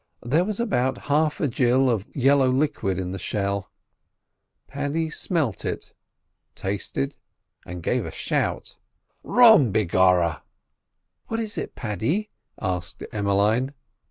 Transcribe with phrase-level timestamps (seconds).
[0.23, 3.69] There was about half a gill of yellow liquid in the shell.
[4.65, 5.93] Paddy smelt it,
[6.55, 7.17] tasted,
[7.67, 8.77] and gave a shout.
[9.21, 10.41] "Rum, begorra!"
[11.27, 13.75] "What is it, Paddy?" asked Emmeline.